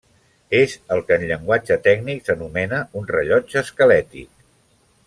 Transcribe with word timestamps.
És 0.59 0.71
el 0.95 1.01
que 1.09 1.17
en 1.21 1.25
llenguatge 1.31 1.77
tècnic 1.89 2.25
s'anomena 2.31 2.81
un 3.03 3.09
rellotge 3.13 3.63
esquelètic. 3.65 4.35